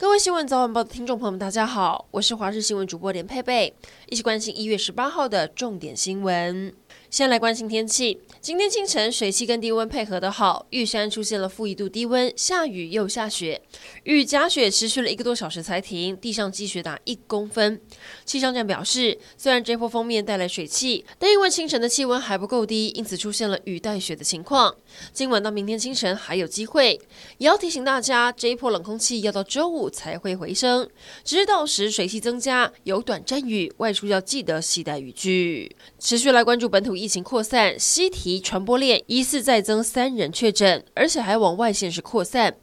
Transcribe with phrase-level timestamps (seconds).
[0.00, 3.74] 各位新闻早晚报的听众朋友们，大家好，我是华视新闻主播连佩佩，
[4.08, 6.72] 一起关心一月十八号的重点新闻。
[7.10, 8.20] 先来关心天气。
[8.40, 13.60] 今天清晨水汽跟低温配合得好，玉山出现了负一度低温，下雨又下雪，
[14.04, 17.80] 雨夹雪持续了一个多小时才停，地上积雪达一公分。
[18.24, 24.76] 气象站表示，虽然这波锋面带来水汽，但因为清晨的气温还不够低，因此出现了雨带雪的情况。
[25.12, 27.00] 今晚到明天清晨还有机会，
[27.38, 30.88] 也要提醒大家，这一波冷空气要到周五才会回升，
[31.24, 35.76] 直到时水汽增加，有短暂雨，外出要记得携带雨具。
[35.98, 42.56] 持续来关注本土疫情扩散，西提传播链疑似再增三人确诊，而且还往外线是扩散。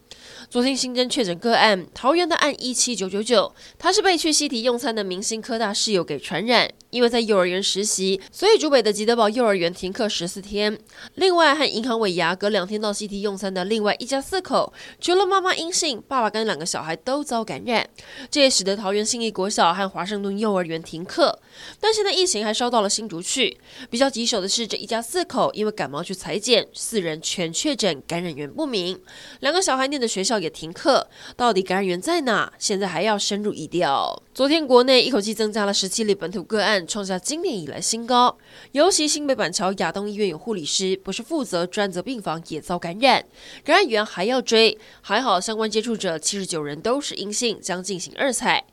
[0.50, 6.70] 昨天新增确诊个案，桃园的案一七九九九，他是被去西堤用餐的明星科大室友给传染。
[6.92, 10.80] 因为在幼儿园实习，所以竹北的吉德堡幼儿园停课十四天。
[11.16, 17.86] 另外，和银行尾牙隔两天到西堤用餐的另外一家四口，除了妈妈阴性，爸爸跟两个小孩都遭感染。
[18.32, 21.38] 这也使得桃园信义国小和华盛顿幼儿园停课。
[21.82, 23.58] 但现在疫情还烧到了新竹去。
[23.90, 28.98] 比较棘手的是，这一家四口因为感冒去裁剪，四人全确诊，感染源不明。
[29.42, 32.52] 两个小孩念的学校也停课，到底感染源在哪？
[32.58, 34.22] 现在还要深入疫调。
[34.34, 36.86] 昨天国内一口气增加了十七例本土个案。
[36.86, 38.38] 创下今年以来新高，
[38.72, 43.26] 尤其新北板桥亚东医院有护理师不是负责专责病房也遭感染，
[43.64, 48.64] 感染源还要追，还好相关接触者七十九人都是阴性，将进行二采。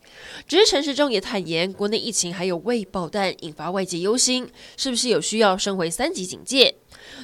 [0.47, 4.47] 只是陈时中也坦言，国内疫情还有未爆弹，引发外界忧心，
[4.77, 6.75] 是不是有需要升回三级警戒？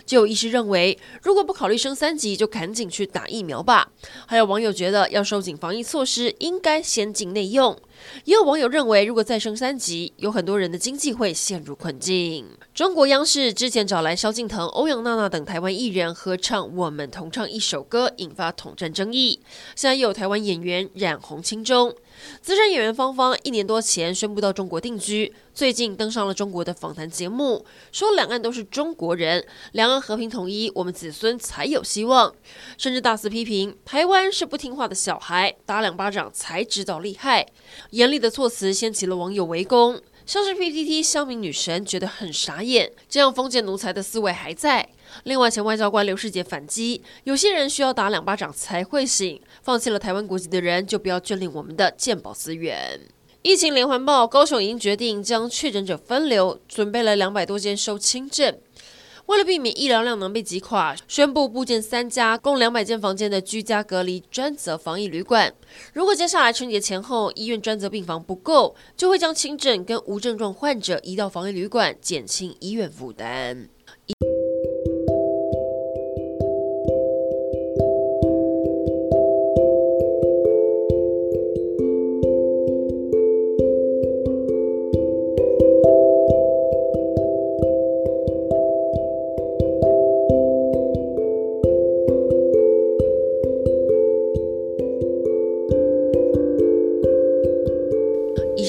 [0.05, 3.91] 就有医师认为，如果不考虑升三级，就赶紧去打疫苗吧。
[4.25, 7.79] 还有网友觉得要收紧防疫措施，应该先境内用。
[8.25, 12.45] 也有网友认为，如果再升三级，有很多人的经济会陷入困境。
[12.73, 19.39] 中国央视之前找来萧敬腾、欧阳娜娜等台湾艺人合唱《我们同唱一首歌》，引发统战争议。
[19.75, 21.95] 现在又有台湾演员染红青中。
[22.41, 32.33] 资深演员芳芳一年多前宣布到中国定居，最近登上了中国的访谈节目，说两岸都是中国人，两岸和平统一，我们子孙才有希望，
[32.77, 37.45] 甚至大肆批评台湾是不听话的小孩，打两巴掌才知道厉害，
[37.91, 40.01] 严厉的措辞掀起了网友围攻。
[40.25, 44.87] 像是 PTT 乡民女神觉得很傻眼，这样封建奴才的思维还在。
[45.23, 52.99] 另外，前外交官刘世杰反击，有些人需要打两巴掌才会醒，放弃了台湾国籍的人就不要眷恋我们的健保资源。
[53.41, 58.55] 疫情连环爆，高雄已经决定将确诊者分流，准备了两百多间收轻症。
[59.29, 65.53] 为了避免医疗量能被击垮，宣布布建三家共两百间房间的居家隔离专责防疫旅馆。
[65.93, 73.69] 如果接下来春节前后医院专责病房不够，就会将轻症跟无症状患者移到防疫旅馆，减轻医院负担。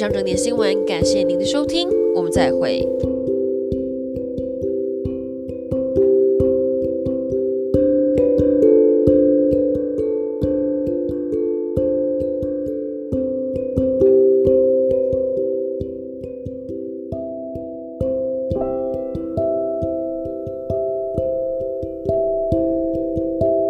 [0.01, 2.81] 上整点新闻，感谢您的收听，我们再会。